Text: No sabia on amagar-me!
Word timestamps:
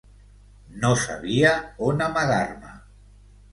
No 0.85 0.91
sabia 1.01 1.53
on 1.91 2.03
amagar-me! 2.09 2.75